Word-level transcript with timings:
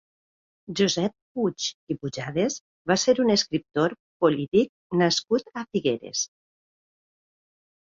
Josep 0.79 1.13
Puig 1.35 1.67
i 1.91 1.99
Pujades 1.99 2.57
va 2.93 2.99
ser 3.03 3.17
un 3.27 3.37
escriptor 3.37 3.97
i 4.01 4.03
polític 4.27 4.75
nascut 5.05 5.57
a 5.65 5.69
Figueres. 5.73 6.29